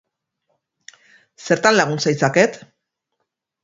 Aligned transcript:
Zertan 1.51 1.79
lagun 1.79 2.05
zaitzaket? 2.09 2.63